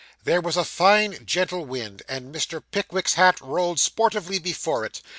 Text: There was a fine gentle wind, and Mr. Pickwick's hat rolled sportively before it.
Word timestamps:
There 0.23 0.41
was 0.41 0.57
a 0.57 0.65
fine 0.65 1.19
gentle 1.27 1.63
wind, 1.63 2.01
and 2.09 2.33
Mr. 2.33 2.63
Pickwick's 2.71 3.13
hat 3.13 3.39
rolled 3.39 3.79
sportively 3.79 4.39
before 4.39 4.83
it. 4.83 4.99